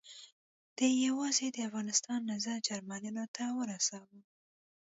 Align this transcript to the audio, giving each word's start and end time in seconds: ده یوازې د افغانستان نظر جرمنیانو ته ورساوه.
ده 0.77 0.85
یوازې 1.05 1.47
د 1.51 1.57
افغانستان 1.67 2.19
نظر 2.31 2.57
جرمنیانو 2.67 3.25
ته 3.35 3.43
ورساوه. 3.57 4.19